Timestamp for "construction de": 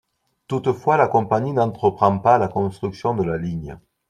2.47-3.21